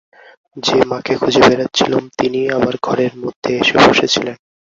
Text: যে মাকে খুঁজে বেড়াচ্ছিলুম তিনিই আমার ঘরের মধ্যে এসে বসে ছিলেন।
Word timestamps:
যে 0.57 0.77
মাকে 0.89 1.13
খুঁজে 1.15 1.41
বেড়াচ্ছিলুম 1.47 2.03
তিনিই 2.17 2.53
আমার 2.57 2.75
ঘরের 2.83 3.13
মধ্যে 3.23 3.51
এসে 3.61 3.75
বসে 3.81 4.07
ছিলেন। 4.13 4.35